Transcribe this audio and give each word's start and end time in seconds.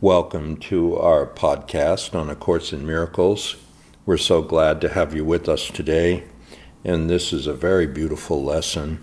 Welcome 0.00 0.58
to 0.58 0.96
our 0.96 1.26
podcast 1.26 2.14
on 2.14 2.30
A 2.30 2.36
Course 2.36 2.72
in 2.72 2.86
Miracles. 2.86 3.56
We're 4.06 4.16
so 4.16 4.42
glad 4.42 4.80
to 4.82 4.90
have 4.90 5.12
you 5.12 5.24
with 5.24 5.48
us 5.48 5.66
today, 5.66 6.22
and 6.84 7.10
this 7.10 7.32
is 7.32 7.48
a 7.48 7.52
very 7.52 7.88
beautiful 7.88 8.44
lesson. 8.44 9.02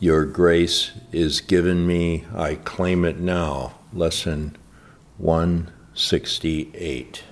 Your 0.00 0.24
grace 0.24 0.90
is 1.12 1.40
given 1.40 1.86
me, 1.86 2.24
I 2.34 2.56
claim 2.56 3.04
it 3.04 3.20
now. 3.20 3.76
Lesson 3.92 4.56
168. 5.18 7.22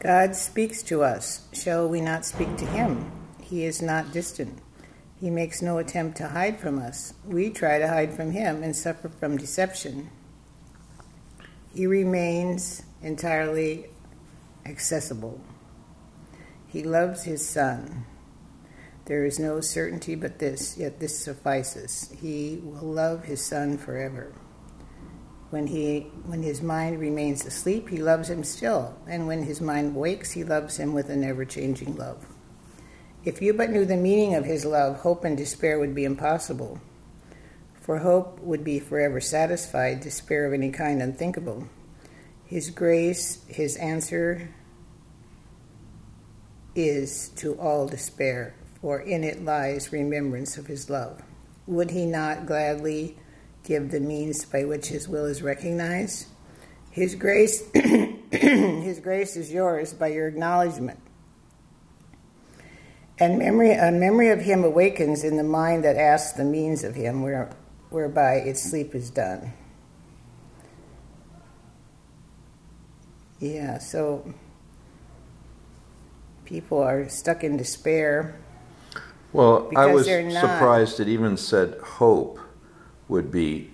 God 0.00 0.34
speaks 0.34 0.82
to 0.82 1.04
us. 1.04 1.46
Shall 1.52 1.88
we 1.88 2.00
not 2.00 2.24
speak 2.24 2.56
to 2.56 2.66
him? 2.66 3.12
He 3.40 3.64
is 3.64 3.80
not 3.80 4.12
distant. 4.12 4.58
He 5.20 5.30
makes 5.30 5.62
no 5.62 5.78
attempt 5.78 6.16
to 6.16 6.26
hide 6.26 6.58
from 6.58 6.80
us. 6.80 7.14
We 7.24 7.50
try 7.50 7.78
to 7.78 7.86
hide 7.86 8.14
from 8.14 8.32
him 8.32 8.64
and 8.64 8.74
suffer 8.74 9.08
from 9.08 9.36
deception. 9.36 10.10
He 11.74 11.86
remains 11.86 12.82
entirely 13.02 13.86
accessible. 14.64 15.40
He 16.66 16.82
loves 16.82 17.24
his 17.24 17.46
Son. 17.46 18.04
There 19.04 19.24
is 19.24 19.38
no 19.38 19.60
certainty 19.60 20.14
but 20.14 20.38
this, 20.38 20.76
yet 20.76 21.00
this 21.00 21.18
suffices. 21.18 22.14
He 22.20 22.60
will 22.62 22.92
love 22.92 23.24
his 23.24 23.44
Son 23.44 23.78
forever. 23.78 24.32
When, 25.50 25.66
he, 25.66 26.00
when 26.26 26.42
his 26.42 26.60
mind 26.60 27.00
remains 27.00 27.46
asleep, 27.46 27.88
he 27.88 27.98
loves 27.98 28.28
him 28.28 28.44
still, 28.44 28.98
and 29.06 29.26
when 29.26 29.44
his 29.44 29.62
mind 29.62 29.96
wakes, 29.96 30.32
he 30.32 30.44
loves 30.44 30.76
him 30.76 30.92
with 30.92 31.08
an 31.08 31.24
ever 31.24 31.46
changing 31.46 31.96
love. 31.96 32.26
If 33.24 33.40
you 33.40 33.54
but 33.54 33.70
knew 33.70 33.86
the 33.86 33.96
meaning 33.96 34.34
of 34.34 34.44
his 34.44 34.66
love, 34.66 34.98
hope 34.98 35.24
and 35.24 35.36
despair 35.36 35.78
would 35.78 35.94
be 35.94 36.04
impossible 36.04 36.80
for 37.88 38.00
hope 38.00 38.38
would 38.40 38.62
be 38.62 38.78
forever 38.78 39.18
satisfied, 39.18 40.00
despair 40.00 40.44
of 40.44 40.52
any 40.52 40.70
kind 40.70 41.00
unthinkable. 41.00 41.66
His 42.44 42.68
grace, 42.68 43.42
his 43.46 43.76
answer 43.76 44.50
is 46.74 47.30
to 47.36 47.58
all 47.58 47.88
despair, 47.88 48.54
for 48.82 49.00
in 49.00 49.24
it 49.24 49.42
lies 49.42 49.90
remembrance 49.90 50.58
of 50.58 50.66
his 50.66 50.90
love. 50.90 51.22
Would 51.66 51.92
he 51.92 52.04
not 52.04 52.44
gladly 52.44 53.16
give 53.64 53.90
the 53.90 54.00
means 54.00 54.44
by 54.44 54.66
which 54.66 54.88
his 54.88 55.08
will 55.08 55.24
is 55.24 55.40
recognized? 55.40 56.26
His 56.90 57.14
grace, 57.14 57.62
his 57.72 59.00
grace 59.00 59.34
is 59.34 59.50
yours 59.50 59.94
by 59.94 60.08
your 60.08 60.28
acknowledgement. 60.28 61.00
And 63.18 63.38
memory, 63.38 63.72
a 63.72 63.90
memory 63.90 64.28
of 64.28 64.42
him 64.42 64.62
awakens 64.62 65.24
in 65.24 65.38
the 65.38 65.42
mind 65.42 65.84
that 65.84 65.96
asks 65.96 66.36
the 66.36 66.44
means 66.44 66.84
of 66.84 66.94
him, 66.94 67.22
where 67.22 67.50
whereby 67.90 68.34
its 68.34 68.62
sleep 68.62 68.94
is 68.94 69.10
done. 69.10 69.52
Yeah, 73.40 73.78
so 73.78 74.34
people 76.44 76.82
are 76.82 77.08
stuck 77.08 77.44
in 77.44 77.56
despair. 77.56 78.40
Well, 79.32 79.70
I 79.76 79.86
was 79.86 80.06
surprised 80.06 80.98
it 81.00 81.08
even 81.08 81.36
said 81.36 81.78
hope 81.78 82.40
would 83.08 83.30
be 83.30 83.70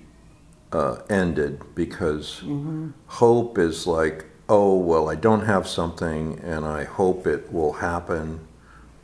uh, 0.72 0.96
ended 1.08 1.62
because 1.74 2.40
mm-hmm. 2.42 2.90
hope 3.06 3.58
is 3.58 3.86
like, 3.86 4.26
oh, 4.48 4.76
well, 4.76 5.08
I 5.08 5.14
don't 5.14 5.46
have 5.46 5.66
something 5.66 6.40
and 6.40 6.64
I 6.64 6.84
hope 6.84 7.26
it 7.26 7.52
will 7.52 7.74
happen, 7.74 8.46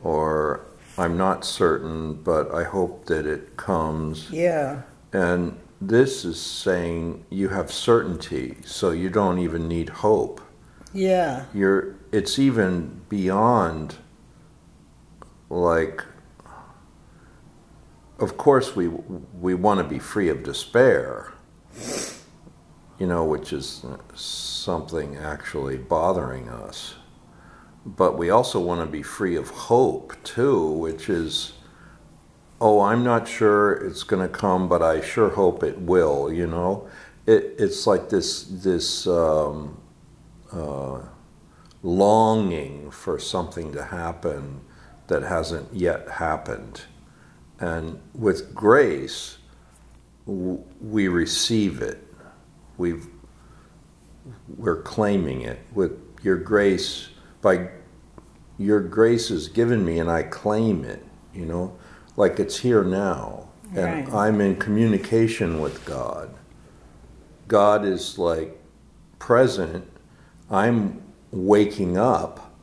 or 0.03 0.65
I'm 0.97 1.17
not 1.17 1.45
certain, 1.45 2.13
but 2.13 2.53
I 2.53 2.65
hope 2.65 3.05
that 3.05 3.25
it 3.25 3.55
comes. 3.55 4.29
Yeah. 4.29 4.81
And 5.13 5.59
this 5.81 6.23
is 6.23 6.39
saying 6.39 7.25
you 7.29 7.49
have 7.49 7.71
certainty, 7.71 8.57
so 8.63 8.91
you 8.91 9.09
don't 9.09 9.39
even 9.39 9.67
need 9.67 9.89
hope. 9.89 10.41
Yeah. 10.93 11.45
You're 11.53 11.95
it's 12.11 12.37
even 12.37 13.01
beyond 13.09 13.95
like 15.49 16.03
of 18.19 18.37
course 18.37 18.75
we 18.75 18.87
we 18.87 19.53
want 19.55 19.79
to 19.79 19.83
be 19.83 19.99
free 19.99 20.29
of 20.29 20.43
despair. 20.43 21.33
You 22.99 23.07
know, 23.07 23.25
which 23.25 23.51
is 23.51 23.83
something 24.13 25.17
actually 25.17 25.77
bothering 25.77 26.49
us. 26.49 26.93
But 27.83 28.15
we 28.15 28.29
also 28.29 28.59
want 28.59 28.81
to 28.81 28.85
be 28.85 29.01
free 29.01 29.35
of 29.35 29.49
hope 29.49 30.15
too, 30.23 30.67
which 30.67 31.09
is 31.09 31.53
oh, 32.61 32.81
I'm 32.81 33.03
not 33.03 33.27
sure 33.27 33.73
it's 33.73 34.03
going 34.03 34.21
to 34.21 34.29
come, 34.29 34.69
but 34.69 34.83
I 34.83 35.01
sure 35.01 35.29
hope 35.29 35.63
it 35.63 35.79
will. 35.79 36.31
You 36.31 36.47
know, 36.47 36.87
it, 37.25 37.55
it's 37.57 37.87
like 37.87 38.09
this 38.09 38.43
this 38.43 39.07
um, 39.07 39.81
uh, 40.53 40.99
longing 41.81 42.91
for 42.91 43.19
something 43.19 43.73
to 43.73 43.83
happen 43.83 44.61
that 45.07 45.23
hasn't 45.23 45.73
yet 45.73 46.07
happened, 46.07 46.83
and 47.59 47.99
with 48.13 48.53
grace, 48.53 49.39
w- 50.27 50.63
we 50.79 51.07
receive 51.07 51.81
it. 51.81 52.07
We've 52.77 53.07
we're 54.55 54.83
claiming 54.83 55.41
it 55.41 55.59
with 55.73 55.99
your 56.21 56.37
grace 56.37 57.09
by 57.41 57.69
your 58.59 58.79
grace 58.79 59.31
is 59.31 59.47
given 59.47 59.83
me 59.83 59.97
and 59.97 60.11
I 60.11 60.21
claim 60.21 60.85
it, 60.85 61.03
you 61.33 61.45
know 61.45 61.75
like 62.15 62.39
it's 62.39 62.57
here 62.59 62.83
now. 62.83 63.49
And 63.75 64.07
right. 64.07 64.13
I'm 64.13 64.41
in 64.41 64.57
communication 64.57 65.61
with 65.61 65.85
God. 65.85 66.33
God 67.47 67.85
is 67.85 68.17
like 68.17 68.61
present. 69.19 69.89
I'm 70.49 71.01
waking 71.31 71.97
up. 71.97 72.53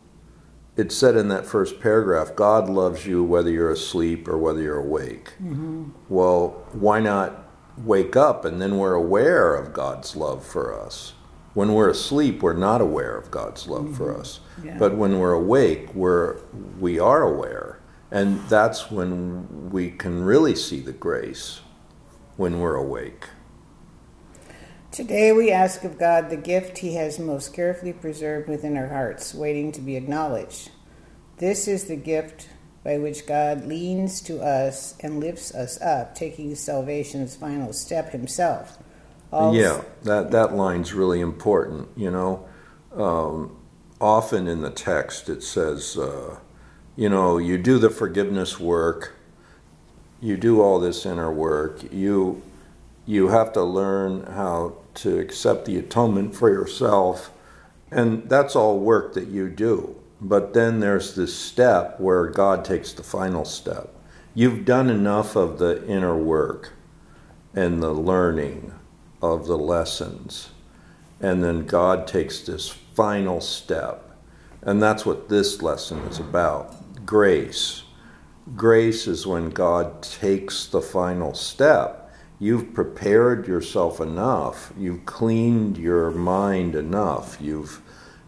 It 0.77 0.93
said 0.93 1.17
in 1.17 1.29
that 1.29 1.47
first 1.47 1.81
paragraph 1.81 2.37
God 2.37 2.69
loves 2.69 3.07
you 3.07 3.25
whether 3.25 3.51
you're 3.51 3.71
asleep 3.71 4.29
or 4.29 4.39
whether 4.39 4.61
you're 4.61 4.79
awake. 4.79 5.33
Mm-hmm. 5.43 5.91
Well, 6.09 6.67
why 6.73 7.01
not 7.01 7.45
wake 7.79 8.15
up 8.15 8.45
and 8.45 8.61
then 8.61 8.77
we're 8.77 8.95
aware 8.95 9.55
of 9.55 9.73
God's 9.73 10.15
love 10.15 10.45
for 10.45 10.79
us? 10.79 11.15
When 11.55 11.73
we're 11.73 11.91
asleep, 11.91 12.43
we're 12.43 12.53
not 12.53 12.81
aware 12.81 13.17
of 13.17 13.31
God's 13.31 13.67
love 13.67 13.87
mm-hmm. 13.87 13.95
for 13.95 14.17
us. 14.17 14.41
Yeah. 14.63 14.77
But 14.79 14.95
when 14.95 15.19
we're 15.19 15.33
awake, 15.33 15.93
we're, 15.95 16.37
we 16.79 17.01
are 17.01 17.23
aware. 17.23 17.78
And 18.11 18.41
that's 18.49 18.91
when 18.91 19.71
we 19.71 19.91
can 19.91 20.23
really 20.23 20.55
see 20.55 20.81
the 20.81 20.93
grace, 20.93 21.61
when 22.37 22.61
we're 22.61 22.75
awake. 22.77 23.27
Today 24.91 25.33
we 25.33 25.51
ask 25.51 25.85
of 25.85 25.99
God 25.99 26.31
the 26.31 26.37
gift 26.37 26.79
He 26.79 26.95
has 26.95 27.19
most 27.19 27.53
carefully 27.53 27.93
preserved 27.93 28.49
within 28.49 28.77
our 28.77 28.89
hearts, 28.89 29.35
waiting 29.35 29.71
to 29.73 29.83
be 29.83 29.97
acknowledged. 29.97 30.71
This 31.37 31.69
is 31.69 31.85
the 31.85 31.97
gift 31.97 32.49
by 32.83 32.97
which 32.97 33.27
God 33.27 33.67
leans 33.67 34.23
to 34.23 34.41
us 34.41 34.95
and 35.01 35.21
lifts 35.21 35.55
us 35.55 35.81
up, 35.83 36.15
taking 36.15 36.55
salvation's 36.55 37.37
final 37.37 37.75
step 37.75 38.13
Himself. 38.13 38.79
All 39.31 39.55
yeah, 39.55 39.83
that, 40.05 40.31
that 40.31 40.55
line's 40.55 40.95
really 40.95 41.21
important. 41.21 41.89
You 41.95 42.11
know, 42.11 42.49
um, 42.97 43.59
often 44.01 44.49
in 44.49 44.63
the 44.63 44.71
text 44.71 45.29
it 45.29 45.43
says, 45.43 45.99
uh, 45.99 46.39
you 46.99 47.09
know, 47.09 47.39
you 47.39 47.57
do 47.57 47.79
the 47.79 47.91
forgiveness 47.91 48.59
work, 48.59 49.15
you 50.21 50.37
do 50.37 50.61
all 50.61 50.81
this 50.81 51.07
inner 51.07 51.33
work, 51.33 51.81
you 51.93 52.43
you 53.07 53.29
have 53.29 53.53
to 53.53 53.63
learn 53.63 54.25
how 54.25 54.79
to 54.95 55.21
accept 55.21 55.65
the 55.65 55.79
atonement 55.79 56.35
for 56.35 56.51
yourself, 56.51 57.31
and 57.93 58.29
that's 58.29 58.57
all 58.57 58.81
work 58.81 59.15
that 59.15 59.29
you 59.29 59.49
do. 59.49 59.95
But 60.21 60.55
then 60.55 60.81
there's 60.81 61.15
this 61.15 61.33
step 61.33 62.01
where 62.01 62.27
God 62.27 62.65
takes 62.65 62.93
the 62.93 63.05
final 63.05 63.45
step. 63.45 63.95
You've 64.35 64.65
done 64.65 64.91
enough 64.91 65.37
of 65.37 65.61
the 65.61 65.87
inner 65.87 66.17
work 66.17 66.73
and 67.55 67.81
the 67.81 67.93
learning 67.93 68.75
of 69.23 69.47
the 69.47 69.57
lessons. 69.57 70.51
And 71.21 71.45
then 71.45 71.65
God 71.65 72.09
takes 72.09 72.41
this 72.41 72.69
final 72.69 73.41
step. 73.41 74.05
And 74.63 74.83
that's 74.83 75.07
what 75.07 75.29
this 75.29 75.63
lesson 75.63 76.01
is 76.01 76.19
about 76.19 76.75
grace. 77.09 77.85
Grace 78.55 79.07
is 79.07 79.27
when 79.27 79.49
God 79.49 80.03
takes 80.03 80.67
the 80.67 80.83
final 80.83 81.33
step. 81.33 82.13
You've 82.39 82.75
prepared 82.75 83.49
yourself 83.49 83.99
enough. 83.99 84.75
You've 84.77 85.07
cleaned 85.07 85.79
your 85.79 86.11
mind 86.11 86.75
enough. 86.75 87.39
You've 87.41 87.81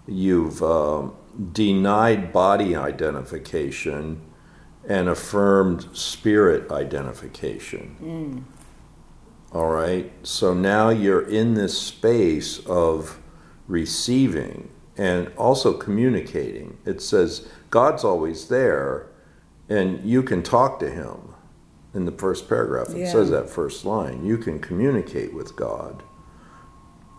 you've 0.08 0.62
uh, 0.62 1.10
denied 1.52 2.32
body 2.32 2.74
identification 2.74 4.22
and 4.88 5.10
affirmed 5.10 5.86
spirit 5.92 6.72
identification. 6.72 7.96
Mm. 8.02 9.54
All 9.54 9.68
right. 9.68 10.10
So 10.22 10.54
now 10.54 10.88
you're 10.88 11.28
in 11.28 11.52
this 11.52 11.78
space 11.78 12.64
of 12.64 13.20
receiving 13.68 14.70
and 14.96 15.28
also 15.36 15.72
communicating. 15.72 16.78
It 16.84 17.00
says 17.00 17.48
God's 17.70 18.04
always 18.04 18.48
there, 18.48 19.06
and 19.68 20.02
you 20.04 20.22
can 20.22 20.42
talk 20.42 20.78
to 20.80 20.90
Him. 20.90 21.34
In 21.92 22.04
the 22.04 22.12
first 22.12 22.48
paragraph, 22.48 22.90
it 22.90 22.98
yeah. 22.98 23.10
says 23.10 23.30
that 23.30 23.50
first 23.50 23.84
line. 23.84 24.24
You 24.24 24.38
can 24.38 24.60
communicate 24.60 25.34
with 25.34 25.56
God. 25.56 26.04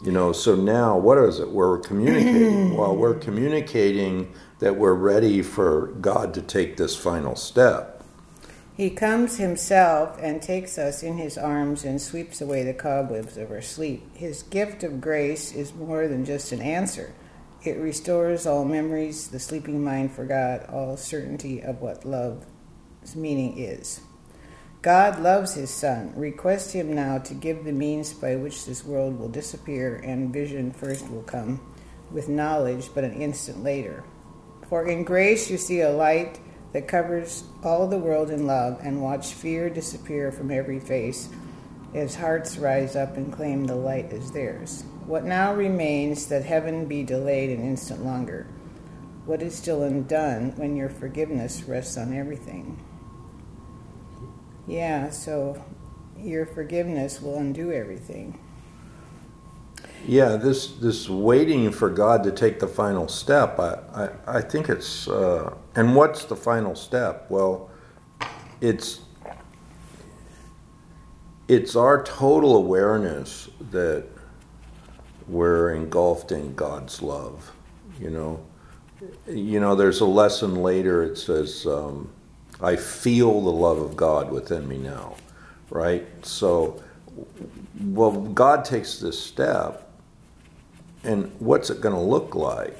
You 0.02 0.14
know, 0.14 0.32
so 0.32 0.56
now 0.56 0.98
what 0.98 1.18
is 1.18 1.40
it? 1.40 1.50
We're 1.50 1.80
communicating. 1.80 2.76
well, 2.78 2.96
we're 2.96 3.16
communicating 3.16 4.34
that 4.60 4.78
we're 4.78 4.94
ready 4.94 5.42
for 5.42 5.88
God 6.00 6.34
to 6.36 6.42
take 6.42 6.78
this 6.78 6.96
final 6.96 7.36
step. 7.36 8.02
He 8.76 8.90
comes 8.90 9.38
himself 9.38 10.18
and 10.20 10.42
takes 10.42 10.78
us 10.78 11.04
in 11.04 11.18
his 11.18 11.38
arms 11.38 11.84
and 11.84 12.02
sweeps 12.02 12.42
away 12.42 12.64
the 12.64 12.74
cobwebs 12.74 13.38
of 13.38 13.52
our 13.52 13.62
sleep. 13.62 14.04
His 14.16 14.42
gift 14.44 14.84
of 14.84 15.02
grace 15.02 15.54
is 15.54 15.74
more 15.74 16.08
than 16.08 16.26
just 16.26 16.52
an 16.52 16.62
answer. 16.62 17.14
It 17.64 17.78
restores 17.78 18.48
all 18.48 18.66
memories 18.66 19.28
the 19.28 19.40
sleeping 19.40 19.84
mind 19.84 20.14
forgot, 20.14 20.68
all 20.70 20.98
certainty 20.98 21.62
of 21.62 21.80
what 21.80 22.06
love's 22.06 23.16
meaning 23.16 23.60
is. 23.60 24.02
God 24.82 25.20
loves 25.20 25.54
his 25.54 25.70
Son. 25.70 26.12
Request 26.16 26.74
him 26.74 26.96
now 26.96 27.20
to 27.20 27.36
give 27.36 27.64
the 27.64 27.72
means 27.72 28.14
by 28.14 28.36
which 28.36 28.66
this 28.66 28.84
world 28.84 29.20
will 29.20 29.30
disappear 29.30 30.02
and 30.04 30.34
vision 30.34 30.72
first 30.72 31.08
will 31.12 31.22
come, 31.22 31.62
with 32.10 32.28
knowledge 32.28 32.90
but 32.96 33.04
an 33.04 33.22
instant 33.22 33.62
later. 33.62 34.04
For 34.68 34.88
in 34.88 35.04
grace 35.04 35.52
you 35.52 35.60
see 35.60 35.82
a 35.82 35.92
light 35.92 36.40
that 36.74 36.88
covers 36.88 37.44
all 37.64 37.88
the 37.88 38.00
world 38.00 38.32
in 38.32 38.48
love, 38.48 38.80
and 38.82 39.04
watch 39.04 39.34
fear 39.34 39.70
disappear 39.70 40.32
from 40.32 40.50
every 40.50 40.80
face 40.80 41.30
as 41.94 42.16
hearts 42.16 42.58
rise 42.58 42.96
up 42.96 43.18
and 43.18 43.34
claim 43.34 43.66
the 43.66 43.76
light 43.76 44.12
as 44.14 44.32
theirs. 44.32 44.84
What 45.06 45.26
now 45.26 45.54
remains 45.54 46.28
that 46.28 46.46
heaven 46.46 46.86
be 46.86 47.04
delayed 47.04 47.50
an 47.50 47.66
instant 47.66 48.06
longer? 48.06 48.48
What 49.26 49.42
is 49.42 49.56
still 49.56 49.84
undone 49.84 50.54
when 50.56 50.76
your 50.76 50.90
forgiveness 50.90 51.64
rests 51.64 51.98
on 51.98 52.14
everything? 52.14 52.80
Yeah, 54.68 55.10
so 55.10 55.64
your 56.18 56.46
forgiveness 56.46 57.22
will 57.22 57.38
undo 57.38 57.72
everything. 57.72 58.40
Yeah, 60.08 60.36
this 60.36 60.68
this 60.68 61.10
waiting 61.10 61.72
for 61.72 61.90
God 61.90 62.24
to 62.24 62.32
take 62.32 62.60
the 62.60 62.68
final 62.68 63.08
step. 63.08 63.60
I 63.60 63.80
I, 63.94 64.38
I 64.38 64.42
think 64.42 64.70
it's 64.70 65.08
uh, 65.08 65.54
and 65.76 65.96
what's 65.96 66.26
the 66.26 66.36
final 66.36 66.76
step? 66.76 67.28
Well, 67.30 67.70
it's 68.62 69.02
it's 71.52 71.76
our 71.76 72.02
total 72.04 72.56
awareness 72.56 73.50
that 73.72 74.06
we're 75.28 75.74
engulfed 75.74 76.32
in 76.32 76.56
God's 76.56 77.02
love. 77.02 77.52
You 78.00 78.10
know, 78.10 78.40
you 79.28 79.60
know. 79.60 79.76
There's 79.76 80.00
a 80.00 80.06
lesson 80.06 80.56
later. 80.56 81.04
It 81.04 81.18
says, 81.18 81.66
um, 81.66 82.10
"I 82.62 82.78
feel 82.78 83.42
the 83.42 83.52
love 83.52 83.80
of 83.80 83.98
God 83.98 84.32
within 84.32 84.66
me 84.66 84.78
now." 84.78 85.16
Right. 85.70 86.08
So, 86.26 86.82
well, 87.82 88.12
God 88.12 88.64
takes 88.64 89.00
this 89.00 89.20
step, 89.22 89.92
and 91.04 91.34
what's 91.40 91.70
it 91.70 91.82
going 91.82 91.96
to 91.96 92.02
look 92.02 92.34
like? 92.34 92.80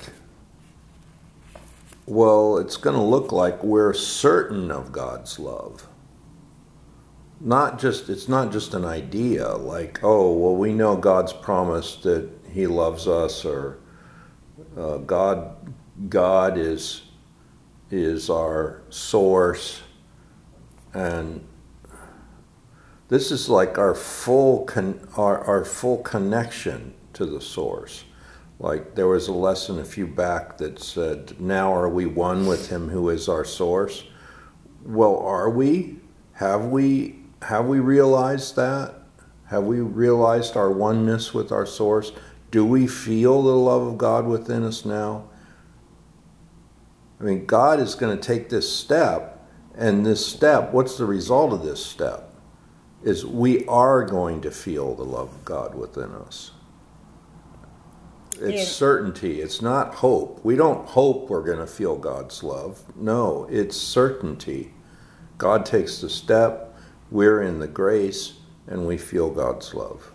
Well, 2.06 2.58
it's 2.58 2.78
going 2.78 2.96
to 2.96 3.04
look 3.04 3.34
like 3.34 3.62
we're 3.66 3.94
certain 3.94 4.72
of 4.72 4.94
God's 4.94 5.40
love 5.40 5.88
not 7.44 7.80
just 7.80 8.10
it's 8.10 8.28
not 8.28 8.52
just 8.52 8.74
an 8.74 8.86
idea 8.86 9.48
like 9.48 10.00
oh 10.04 10.32
well 10.32 10.56
we 10.56 10.74
know 10.74 10.96
god's 10.96 11.34
promised 11.34 12.04
that 12.04 12.30
he 12.52 12.68
loves 12.68 13.08
us 13.08 13.44
or 13.46 13.80
uh, 14.78 14.98
god 14.98 15.56
god 16.10 16.58
is 16.58 17.04
is 17.90 18.30
our 18.30 18.82
source 18.90 19.82
and 20.94 21.46
this 23.12 23.30
is 23.30 23.50
like 23.50 23.78
our 23.78 23.94
full 23.94 24.64
con- 24.64 25.06
our, 25.18 25.40
our 25.44 25.66
full 25.66 25.98
connection 25.98 26.94
to 27.12 27.26
the 27.26 27.42
source. 27.42 28.06
Like 28.58 28.96
there 28.96 29.08
was 29.08 29.28
a 29.28 29.34
lesson 29.34 29.80
a 29.80 29.84
few 29.84 30.08
back 30.08 30.58
that 30.60 30.80
said 30.80 31.38
now 31.38 31.76
are 31.76 31.90
we 31.90 32.06
one 32.06 32.46
with 32.46 32.70
him 32.70 32.88
who 32.88 33.10
is 33.10 33.28
our 33.28 33.44
source? 33.44 34.06
Well 34.86 35.18
are 35.18 35.50
we? 35.50 36.00
Have 36.36 36.68
we 36.68 37.21
have 37.42 37.66
we 37.66 37.80
realized 37.80 38.56
that? 38.56 38.96
Have 39.48 39.64
we 39.64 39.82
realized 39.82 40.56
our 40.56 40.72
oneness 40.72 41.34
with 41.34 41.52
our 41.52 41.66
source? 41.66 42.12
Do 42.52 42.66
we 42.66 42.88
feel 42.88 43.42
the 43.42 43.56
love 43.56 43.82
of 43.82 43.98
God 43.98 44.26
within 44.26 44.64
us 44.64 44.86
now? 44.86 45.30
I 47.20 47.24
mean, 47.24 47.46
God 47.46 47.80
is 47.80 47.96
going 47.96 48.18
to 48.18 48.22
take 48.22 48.50
this 48.50 48.74
step, 48.74 49.48
and 49.76 50.06
this 50.06 50.26
step, 50.26 50.72
what's 50.74 50.98
the 50.98 51.06
result 51.06 51.54
of 51.54 51.64
this 51.64 51.86
step? 51.86 52.34
Is 53.04 53.26
we 53.26 53.66
are 53.66 54.04
going 54.04 54.42
to 54.42 54.52
feel 54.52 54.96
the 54.96 55.04
love 55.04 55.34
of 55.34 55.46
God 55.46 55.76
within 55.76 56.12
us. 56.12 56.52
It's 58.40 58.64
yeah. 58.64 58.64
certainty, 58.64 59.42
it's 59.42 59.62
not 59.62 59.96
hope. 59.96 60.44
We 60.44 60.56
don't 60.56 60.88
hope 60.88 61.30
we're 61.30 61.44
going 61.44 61.60
to 61.60 61.68
feel 61.68 61.96
God's 61.96 62.42
love. 62.42 62.84
No, 62.96 63.48
it's 63.52 63.78
certainty. 63.78 64.74
God 65.38 65.66
takes 65.66 66.02
the 66.02 66.10
step, 66.10 66.71
we're 67.12 67.42
in 67.42 67.60
the 67.60 67.68
grace 67.68 68.34
and 68.68 68.88
we 68.88 68.98
feel 68.98 69.30
God's 69.30 69.74
love. 69.74 70.12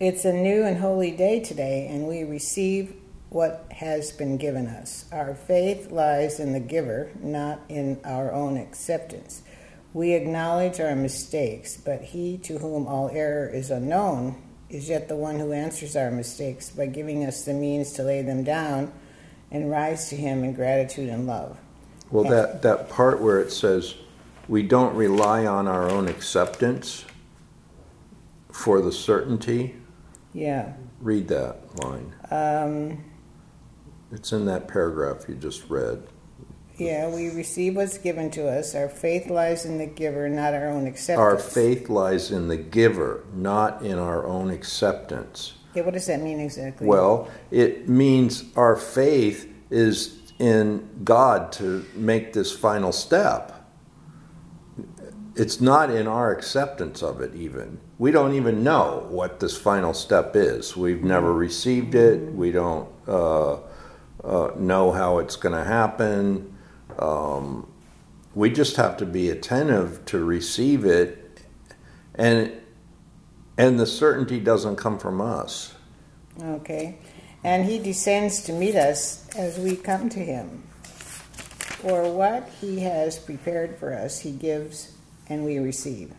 It's 0.00 0.24
a 0.24 0.32
new 0.32 0.64
and 0.64 0.78
holy 0.78 1.12
day 1.12 1.38
today, 1.40 1.86
and 1.88 2.08
we 2.08 2.24
receive 2.24 2.94
what 3.28 3.66
has 3.70 4.10
been 4.10 4.36
given 4.38 4.66
us. 4.66 5.04
Our 5.12 5.34
faith 5.34 5.90
lies 5.90 6.40
in 6.40 6.52
the 6.52 6.60
giver, 6.60 7.10
not 7.20 7.60
in 7.68 8.00
our 8.04 8.32
own 8.32 8.56
acceptance. 8.56 9.42
We 9.92 10.14
acknowledge 10.14 10.80
our 10.80 10.96
mistakes, 10.96 11.76
but 11.76 12.02
he 12.02 12.38
to 12.38 12.58
whom 12.58 12.86
all 12.86 13.10
error 13.10 13.48
is 13.48 13.70
unknown 13.70 14.42
is 14.68 14.88
yet 14.88 15.08
the 15.08 15.16
one 15.16 15.38
who 15.38 15.52
answers 15.52 15.94
our 15.94 16.10
mistakes 16.10 16.70
by 16.70 16.86
giving 16.86 17.24
us 17.24 17.44
the 17.44 17.52
means 17.52 17.92
to 17.92 18.02
lay 18.02 18.22
them 18.22 18.42
down 18.42 18.92
and 19.50 19.70
rise 19.70 20.08
to 20.08 20.16
him 20.16 20.42
in 20.42 20.52
gratitude 20.52 21.08
and 21.08 21.26
love. 21.26 21.56
Well, 22.10 22.24
that, 22.24 22.62
that 22.62 22.90
part 22.90 23.20
where 23.20 23.40
it 23.40 23.52
says, 23.52 23.94
we 24.48 24.62
don't 24.62 24.94
rely 24.94 25.46
on 25.46 25.66
our 25.68 25.88
own 25.88 26.08
acceptance 26.08 27.04
for 28.50 28.80
the 28.80 28.92
certainty. 28.92 29.76
Yeah. 30.32 30.74
Read 31.00 31.28
that 31.28 31.82
line. 31.82 32.14
Um, 32.30 33.04
it's 34.12 34.32
in 34.32 34.46
that 34.46 34.68
paragraph 34.68 35.24
you 35.28 35.34
just 35.34 35.68
read. 35.68 36.06
Yeah, 36.76 37.08
we 37.08 37.30
receive 37.30 37.76
what's 37.76 37.98
given 37.98 38.30
to 38.32 38.48
us. 38.48 38.74
Our 38.74 38.88
faith 38.88 39.28
lies 39.30 39.64
in 39.64 39.78
the 39.78 39.86
giver, 39.86 40.28
not 40.28 40.54
our 40.54 40.68
own 40.68 40.86
acceptance. 40.86 41.18
Our 41.18 41.38
faith 41.38 41.88
lies 41.88 42.32
in 42.32 42.48
the 42.48 42.56
giver, 42.56 43.24
not 43.32 43.82
in 43.82 43.98
our 43.98 44.26
own 44.26 44.50
acceptance. 44.50 45.54
Yeah, 45.74 45.82
what 45.82 45.94
does 45.94 46.06
that 46.06 46.20
mean 46.20 46.40
exactly? 46.40 46.86
Well, 46.86 47.28
it 47.52 47.88
means 47.88 48.44
our 48.56 48.74
faith 48.74 49.52
is 49.70 50.18
in 50.40 50.88
God 51.04 51.52
to 51.52 51.86
make 51.94 52.32
this 52.32 52.52
final 52.52 52.90
step 52.90 53.53
it's 55.36 55.60
not 55.60 55.90
in 55.90 56.06
our 56.06 56.32
acceptance 56.32 57.02
of 57.02 57.20
it 57.20 57.34
even. 57.34 57.80
We 57.98 58.10
don't 58.10 58.34
even 58.34 58.62
know 58.62 59.06
what 59.08 59.40
this 59.40 59.56
final 59.56 59.94
step 59.94 60.36
is. 60.36 60.76
We've 60.76 61.02
never 61.02 61.32
received 61.32 61.94
it. 61.94 62.32
We 62.32 62.52
don't 62.52 62.88
uh, 63.08 63.58
uh, 64.22 64.50
know 64.56 64.92
how 64.92 65.18
it's 65.18 65.36
going 65.36 65.54
to 65.54 65.64
happen. 65.64 66.56
Um, 66.98 67.66
we 68.34 68.50
just 68.50 68.76
have 68.76 68.96
to 68.98 69.06
be 69.06 69.30
attentive 69.30 70.04
to 70.06 70.24
receive 70.24 70.84
it 70.84 71.24
and 72.14 72.52
and 73.56 73.78
the 73.78 73.86
certainty 73.86 74.40
doesn't 74.40 74.76
come 74.76 74.98
from 74.98 75.20
us. 75.20 75.74
Okay. 76.42 76.98
And 77.44 77.64
he 77.64 77.78
descends 77.78 78.42
to 78.44 78.52
meet 78.52 78.74
us 78.74 79.28
as 79.36 79.58
we 79.58 79.76
come 79.76 80.08
to 80.08 80.18
him. 80.18 80.64
For 80.82 82.10
what 82.10 82.48
he 82.60 82.80
has 82.80 83.18
prepared 83.18 83.78
for 83.78 83.92
us 83.92 84.20
he 84.20 84.32
gives 84.32 84.93
and 85.28 85.44
we 85.44 85.58
receive. 85.58 86.12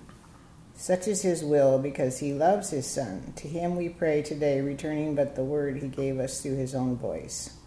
Such 0.76 1.08
is 1.08 1.22
his 1.22 1.44
will 1.44 1.80
because 1.80 2.20
he 2.20 2.34
loves 2.34 2.70
his 2.70 2.86
Son. 2.86 3.34
To 3.38 3.48
him 3.48 3.76
we 3.76 3.90
pray 3.90 4.22
today, 4.22 4.60
returning 4.62 5.16
but 5.16 5.36
the 5.36 5.44
word 5.44 5.78
he 5.78 5.88
gave 5.88 6.20
us 6.20 6.42
through 6.42 6.58
his 6.58 6.76
own 6.76 6.98
voice. 6.98 7.58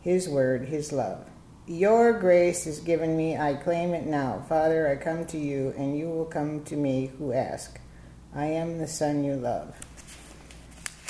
His 0.00 0.28
word, 0.28 0.66
his 0.66 0.92
love. 0.92 1.24
Your 1.68 2.12
grace 2.12 2.66
is 2.66 2.80
given 2.80 3.16
me, 3.16 3.36
I 3.36 3.54
claim 3.54 3.94
it 3.94 4.06
now. 4.06 4.44
Father, 4.48 4.88
I 4.88 4.96
come 4.96 5.24
to 5.26 5.38
you, 5.38 5.74
and 5.76 5.98
you 5.98 6.08
will 6.08 6.24
come 6.24 6.64
to 6.64 6.76
me 6.76 7.12
who 7.18 7.32
ask. 7.32 7.80
I 8.34 8.46
am 8.46 8.78
the 8.78 8.86
Son 8.86 9.24
you 9.24 9.34
love. 9.34 9.74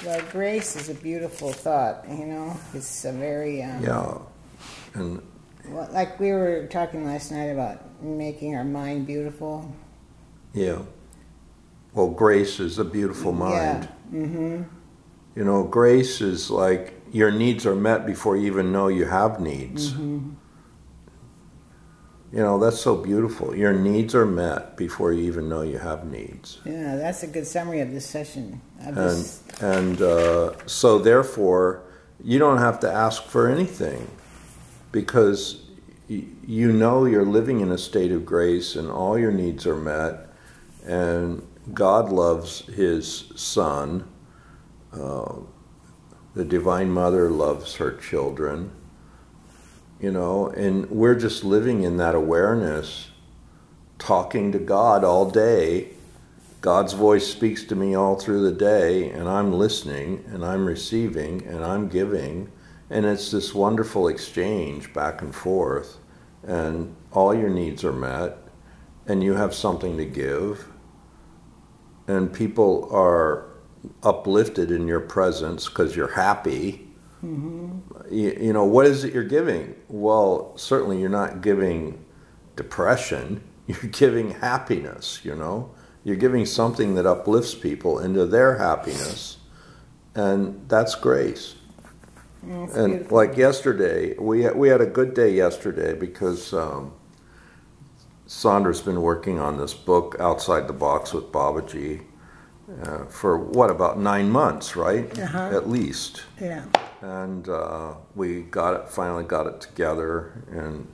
Well, 0.05 0.23
grace 0.31 0.77
is 0.77 0.91
a 0.91 0.95
beautiful 0.95 1.53
thought, 1.53 2.05
you 2.09 2.27
know. 2.27 2.57
It's 2.75 3.05
a 3.05 3.13
very. 3.13 3.63
Um, 3.63 3.83
yeah. 3.83 4.19
And 4.95 5.23
well, 5.69 5.89
like 5.93 6.21
we 6.21 6.33
were 6.33 6.67
talking 6.67 7.05
last 7.05 7.33
night 7.33 7.47
about 7.47 7.83
making 8.03 8.55
our 8.55 8.65
mind 8.65 9.07
beautiful. 9.07 9.75
Yeah. 10.53 10.83
Well, 11.93 12.09
grace 12.09 12.61
is 12.61 12.79
a 12.79 12.85
beautiful 12.85 13.33
mind. 13.33 13.89
Yeah. 14.13 14.19
Mm-hmm. 14.19 14.63
You 15.35 15.45
know, 15.45 15.65
grace 15.65 16.21
is 16.21 16.51
like 16.51 16.95
your 17.13 17.31
needs 17.31 17.67
are 17.67 17.75
met 17.75 18.07
before 18.07 18.37
you 18.37 18.47
even 18.47 18.73
know 18.73 18.89
you 18.89 19.05
have 19.07 19.41
needs. 19.41 19.93
Mm-hmm. 19.93 20.31
You 22.33 22.43
know, 22.43 22.59
that's 22.59 22.81
so 22.81 22.97
beautiful. 22.97 23.57
Your 23.57 23.73
needs 23.73 24.15
are 24.15 24.27
met 24.27 24.77
before 24.77 25.13
you 25.13 25.25
even 25.25 25.49
know 25.49 25.63
you 25.63 25.79
have 25.79 26.05
needs. 26.05 26.59
Yeah, 26.65 26.97
that's 26.97 27.23
a 27.23 27.27
good 27.27 27.47
summary 27.47 27.81
of 27.81 27.93
this 27.93 28.05
session. 28.05 28.61
Of 28.81 28.89
And, 28.89 28.97
this, 28.97 29.43
and 29.61 30.03
uh, 30.03 30.67
so, 30.67 30.99
therefore, 30.99 31.83
you 32.23 32.39
don't 32.39 32.59
have 32.59 32.81
to 32.81 32.93
ask 32.93 33.23
for 33.23 33.49
anything 33.49 34.11
because 34.91 35.66
you 36.09 36.73
know 36.73 37.05
you're 37.05 37.25
living 37.25 37.61
in 37.61 37.71
a 37.71 37.79
state 37.79 38.13
of 38.13 38.25
grace 38.25 38.77
and 38.77 38.91
all 38.91 39.19
your 39.19 39.33
needs 39.33 39.67
are 39.67 39.77
met, 39.77 40.29
and 40.85 41.47
God 41.75 42.11
loves 42.11 42.61
His 42.67 43.33
Son. 43.35 44.09
Uh, 44.93 45.35
the 46.35 46.45
Divine 46.45 46.91
Mother 46.91 47.31
loves 47.31 47.77
her 47.77 47.93
children 47.93 48.71
you 50.01 50.13
know, 50.13 50.49
and 50.49 50.91
we're 50.91 51.15
just 51.15 51.45
living 51.45 51.83
in 51.83 51.97
that 51.97 52.15
awareness, 52.15 53.11
talking 53.99 54.53
to 54.53 54.59
God 54.59 55.05
all 55.05 55.31
day. 55.31 55.89
God's 56.61 56.93
voice 56.93 57.27
speaks 57.27 57.65
to 57.65 57.77
me 57.77 57.95
all 57.95 58.17
through 58.17 58.43
the 58.43 58.57
day, 58.57 59.11
and 59.11 59.29
I'm 59.29 59.53
listening, 59.53 60.25
and 60.29 60.45
I'm 60.45 60.67
receiving, 60.67 61.47
and 61.47 61.65
I'm 61.65 61.89
giving, 61.89 62.51
and 62.91 63.05
it's 63.05 63.31
this 63.31 63.55
wonderful 63.55 64.09
exchange 64.09 64.93
back 64.93 65.23
and 65.23 65.35
forth, 65.35 65.99
and 66.43 66.95
all 67.13 67.35
your 67.35 67.51
needs 67.51 67.85
are 67.85 67.93
met, 67.93 68.39
and 69.07 69.23
you 69.23 69.35
have 69.35 69.55
something 69.55 69.97
to 69.97 70.05
give, 70.05 70.69
and 72.07 72.33
people 72.33 72.89
are 72.93 73.47
uplifted 74.03 74.71
in 74.71 74.87
your 74.89 75.01
presence 75.01 75.69
because 75.69 75.95
you're 75.95 76.15
happy 76.15 76.87
mm-hmm. 77.25 77.79
you, 78.11 78.37
you 78.41 78.53
know, 78.53 78.65
what 78.65 78.87
is 78.87 79.05
it 79.05 79.15
you're 79.15 79.25
giving? 79.25 79.75
Well, 79.89 80.57
certainly 80.57 81.01
you're 81.01 81.09
not 81.09 81.41
giving 81.41 82.05
depression. 82.57 83.43
You're 83.69 83.91
giving 83.91 84.31
happiness, 84.31 85.25
you 85.25 85.35
know. 85.35 85.75
You're 86.05 86.15
giving 86.15 86.47
something 86.47 86.95
that 86.95 87.05
uplifts 87.05 87.53
people 87.53 87.99
into 87.99 88.25
their 88.25 88.59
happiness. 88.59 89.39
And 90.15 90.69
that's 90.69 90.95
grace. 90.95 91.57
That's 92.47 92.77
and 92.77 92.93
beautiful. 92.93 93.17
like 93.17 93.37
yesterday, 93.37 94.17
we 94.19 94.43
had, 94.43 94.57
we 94.57 94.69
had 94.69 94.81
a 94.81 94.87
good 94.87 95.15
day 95.15 95.35
yesterday 95.35 95.95
because 95.95 96.53
um, 96.53 96.93
Sandra's 98.27 98.81
been 98.81 99.03
working 99.03 99.39
on 99.39 99.59
this 99.59 99.75
book, 99.75 100.17
Outside 100.21 100.69
the 100.69 100.73
Box 100.73 101.13
with 101.13 101.33
Babaji, 101.33 102.05
uh, 102.83 103.05
for 103.07 103.39
what, 103.39 103.71
about 103.71 103.99
nine 103.99 104.31
months, 104.31 104.77
right? 104.77 105.17
Uh-huh. 105.19 105.51
At 105.53 105.69
least 105.69 106.25
yeah. 106.41 106.65
and 107.01 107.49
uh, 107.49 107.95
we 108.15 108.43
got 108.43 108.75
it 108.75 108.89
finally 108.89 109.25
got 109.25 109.47
it 109.47 109.61
together 109.61 110.43
and 110.51 110.87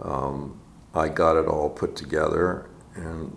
um, 0.00 0.60
i 0.94 1.08
got 1.08 1.36
it 1.36 1.46
all 1.46 1.68
put 1.68 1.94
together 1.96 2.68
and 2.94 3.36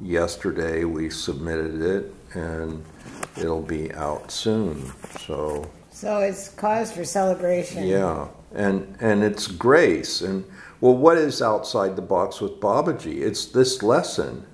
yesterday 0.00 0.84
we 0.84 1.10
submitted 1.10 1.82
it 1.82 2.14
and 2.34 2.84
it'll 3.36 3.62
be 3.62 3.92
out 3.94 4.30
soon 4.30 4.92
so 5.20 5.68
So 5.98 6.20
it's 6.20 6.50
cause 6.50 6.92
for 6.92 7.04
celebration. 7.04 7.84
yeah 7.84 8.28
and 8.54 8.96
and 9.00 9.22
it's 9.22 9.46
grace 9.46 10.22
and 10.22 10.42
well 10.80 10.96
what 10.96 11.18
is 11.18 11.42
outside 11.42 11.96
the 11.96 12.06
box 12.16 12.40
with 12.40 12.54
babaji 12.60 13.16
it's 13.20 13.44
this 13.46 13.82
lesson 13.82 14.46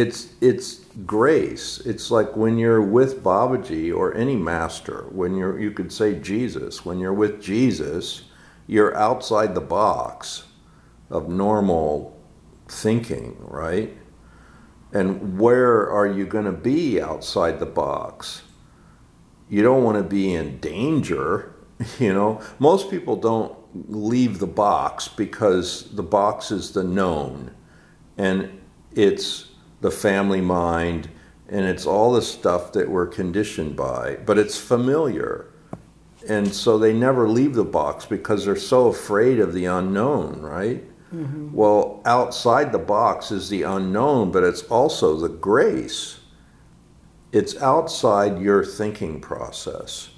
it's 0.00 0.28
it's 0.40 0.84
grace. 1.04 1.80
It's 1.84 2.10
like 2.10 2.36
when 2.36 2.58
you're 2.58 2.82
with 2.82 3.22
Babaji 3.22 3.94
or 3.94 4.14
any 4.14 4.36
master, 4.36 5.06
when 5.10 5.36
you're 5.36 5.58
you 5.58 5.72
could 5.72 5.92
say 5.92 6.18
Jesus, 6.18 6.84
when 6.84 6.98
you're 6.98 7.12
with 7.12 7.42
Jesus, 7.42 8.24
you're 8.66 8.96
outside 8.96 9.54
the 9.54 9.60
box 9.60 10.44
of 11.10 11.28
normal 11.28 12.16
thinking, 12.68 13.36
right? 13.40 13.96
And 14.92 15.38
where 15.38 15.88
are 15.90 16.06
you 16.06 16.26
going 16.26 16.44
to 16.44 16.52
be 16.52 17.00
outside 17.00 17.58
the 17.58 17.66
box? 17.66 18.42
You 19.50 19.62
don't 19.62 19.84
want 19.84 19.98
to 19.98 20.04
be 20.04 20.32
in 20.32 20.58
danger, 20.60 21.54
you 21.98 22.14
know. 22.14 22.40
Most 22.58 22.90
people 22.90 23.16
don't 23.16 23.54
leave 23.88 24.38
the 24.38 24.46
box 24.46 25.08
because 25.08 25.90
the 25.94 26.02
box 26.02 26.50
is 26.50 26.72
the 26.72 26.84
known 26.84 27.50
and 28.16 28.60
it's 28.92 29.48
the 29.80 29.90
family 29.90 30.40
mind, 30.40 31.08
and 31.48 31.64
it's 31.64 31.86
all 31.86 32.12
the 32.12 32.22
stuff 32.22 32.72
that 32.72 32.88
we're 32.88 33.06
conditioned 33.06 33.76
by, 33.76 34.16
but 34.26 34.38
it's 34.38 34.58
familiar. 34.58 35.46
And 36.28 36.52
so 36.52 36.78
they 36.78 36.92
never 36.92 37.28
leave 37.28 37.54
the 37.54 37.64
box 37.64 38.04
because 38.04 38.44
they're 38.44 38.56
so 38.56 38.88
afraid 38.88 39.40
of 39.40 39.54
the 39.54 39.64
unknown, 39.64 40.42
right? 40.42 40.84
Mm-hmm. 41.14 41.52
Well, 41.52 42.02
outside 42.04 42.72
the 42.72 42.78
box 42.78 43.30
is 43.30 43.48
the 43.48 43.62
unknown, 43.62 44.30
but 44.30 44.44
it's 44.44 44.62
also 44.64 45.16
the 45.16 45.28
grace. 45.28 46.19
It's 47.32 47.56
outside 47.62 48.40
your 48.40 48.64
thinking 48.64 49.20
process. 49.20 50.10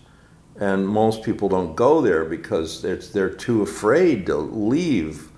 And 0.59 0.87
most 0.87 1.23
people 1.23 1.49
don't 1.49 1.75
go 1.75 2.01
there 2.01 2.25
because 2.25 2.85
it's, 2.85 3.09
they're 3.09 3.31
too 3.31 3.63
afraid 3.63 4.27
to 4.27 4.37
leave 4.37 5.31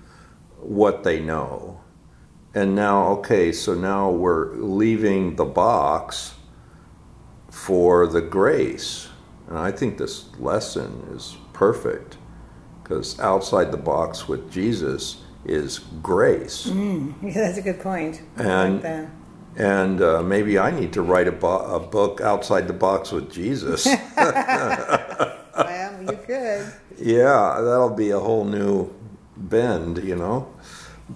what 0.59 1.03
they 1.03 1.19
know. 1.19 1.81
And 2.53 2.75
now, 2.75 3.07
okay, 3.17 3.51
so 3.51 3.73
now 3.73 4.09
we're 4.09 4.55
leaving 4.55 5.35
the 5.35 5.45
box 5.45 6.35
for 7.49 8.07
the 8.07 8.21
grace. 8.21 9.09
And 9.47 9.57
I 9.57 9.71
think 9.71 9.97
this 9.97 10.25
lesson 10.39 11.07
is 11.11 11.35
perfect 11.53 12.17
because 12.81 13.19
outside 13.19 13.71
the 13.71 13.77
box 13.77 14.27
with 14.27 14.49
Jesus 14.51 15.21
is 15.43 15.79
grace. 16.01 16.65
Yeah, 16.67 16.73
mm, 16.73 17.33
that's 17.33 17.57
a 17.57 17.61
good 17.61 17.81
point. 17.81 18.21
And- 18.37 18.81
like. 18.81 19.09
And 19.57 20.01
uh, 20.01 20.21
maybe 20.21 20.59
I 20.59 20.71
need 20.71 20.93
to 20.93 21.01
write 21.01 21.27
a, 21.27 21.31
bo- 21.31 21.75
a 21.75 21.79
book 21.79 22.21
outside 22.21 22.67
the 22.67 22.73
box 22.73 23.11
with 23.11 23.31
Jesus. 23.31 23.87
Well, 25.55 26.03
you 26.03 26.17
could. 26.25 26.73
yeah, 26.99 27.61
that'll 27.61 27.95
be 27.95 28.11
a 28.11 28.19
whole 28.19 28.43
new 28.45 28.93
bend, 29.37 30.03
you 30.03 30.15
know. 30.15 30.53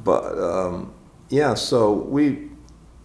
But 0.03 0.37
um, 0.39 0.93
yeah, 1.29 1.55
so 1.55 1.93
we 1.93 2.49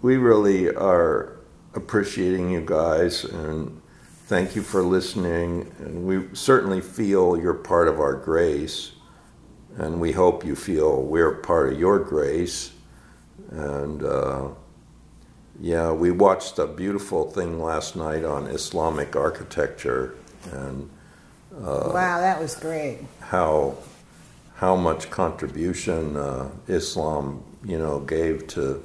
we 0.03 0.17
really 0.17 0.71
are 0.71 1.39
appreciating 1.75 2.51
you 2.51 2.61
guys 2.65 3.25
and 3.25 3.81
thank 4.27 4.55
you 4.55 4.63
for 4.63 4.83
listening. 4.83 5.73
And 5.81 6.05
we 6.07 6.29
certainly 6.35 6.81
feel 6.81 7.37
you're 7.37 7.55
part 7.55 7.89
of 7.89 8.01
our 8.01 8.15
grace, 8.15 8.93
and 9.77 10.01
we 10.01 10.13
hope 10.13 10.45
you 10.45 10.55
feel 10.55 11.03
we're 11.03 11.37
part 11.37 11.73
of 11.73 11.79
your 11.79 11.99
grace. 11.99 12.73
And 13.51 14.05
uh, 14.05 14.49
yeah, 15.61 15.93
we 15.93 16.11
watched 16.11 16.59
a 16.59 16.67
beautiful 16.67 17.31
thing 17.31 17.63
last 17.63 17.97
night 17.97 18.25
on 18.25 18.47
Islamic 18.47 19.17
architecture 19.17 20.17
and 20.53 20.91
wow, 21.93 22.21
that 22.21 22.41
was 22.41 22.57
great. 22.57 23.01
how 23.21 23.77
how 24.57 24.77
much 24.77 25.11
contribution 25.11 26.17
uh, 26.17 26.49
Islam, 26.69 27.43
you 27.65 27.79
know, 27.79 28.01
gave 28.01 28.47
to 28.49 28.83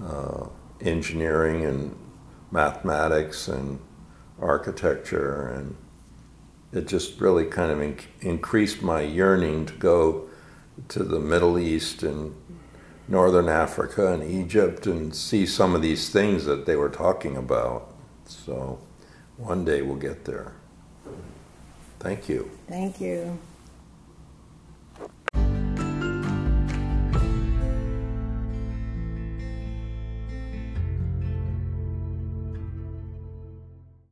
uh, 0.00 0.46
engineering 0.80 1.64
and 1.64 1.96
mathematics 2.50 3.48
and 3.48 3.78
architecture, 4.40 5.48
and 5.48 5.76
it 6.72 6.86
just 6.86 7.20
really 7.20 7.46
kind 7.46 7.72
of 7.72 7.80
in- 7.80 7.98
increased 8.20 8.82
my 8.82 9.00
yearning 9.00 9.66
to 9.66 9.72
go 9.74 10.28
to 10.88 11.02
the 11.02 11.20
Middle 11.20 11.58
East 11.58 12.02
and 12.02 12.34
Northern 13.12 13.50
Africa 13.50 14.10
and 14.10 14.22
Egypt 14.24 14.86
and 14.86 15.14
see 15.14 15.44
some 15.44 15.74
of 15.74 15.82
these 15.82 16.08
things 16.08 16.46
that 16.46 16.64
they 16.64 16.76
were 16.76 16.88
talking 16.88 17.36
about. 17.36 17.92
So 18.24 18.78
one 19.36 19.66
day 19.66 19.82
we'll 19.82 19.96
get 19.96 20.24
there. 20.24 20.54
Thank 21.98 22.26
you. 22.30 22.50
Thank 22.68 23.02
you. 23.02 23.38